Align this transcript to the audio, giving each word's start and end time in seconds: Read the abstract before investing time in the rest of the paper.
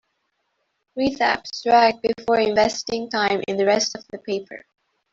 Read 0.95 1.19
the 1.19 1.23
abstract 1.25 1.99
before 2.01 2.39
investing 2.39 3.07
time 3.07 3.43
in 3.47 3.55
the 3.55 3.67
rest 3.67 3.95
of 3.95 4.03
the 4.07 4.17
paper. 4.17 4.65